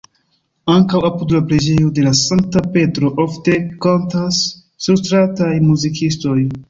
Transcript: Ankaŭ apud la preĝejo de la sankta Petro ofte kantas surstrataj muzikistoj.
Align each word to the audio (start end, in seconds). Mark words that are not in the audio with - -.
Ankaŭ 0.75 1.01
apud 1.09 1.33
la 1.35 1.41
preĝejo 1.51 1.91
de 1.99 2.05
la 2.07 2.13
sankta 2.21 2.63
Petro 2.77 3.11
ofte 3.25 3.59
kantas 3.87 4.41
surstrataj 4.87 5.53
muzikistoj. 5.71 6.39